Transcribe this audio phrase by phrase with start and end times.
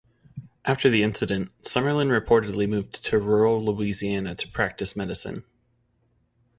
[0.65, 5.43] After the incident, Summerlin reportedly moved to rural Louisiana to practice medicine.